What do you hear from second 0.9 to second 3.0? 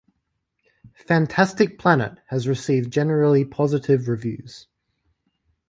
"Fantastic Planet" has received